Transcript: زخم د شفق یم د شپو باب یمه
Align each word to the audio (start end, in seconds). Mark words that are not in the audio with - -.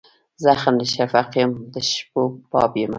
زخم 0.43 0.73
د 0.81 0.83
شفق 0.93 1.29
یم 1.39 1.51
د 1.73 1.75
شپو 1.91 2.21
باب 2.51 2.71
یمه 2.81 2.89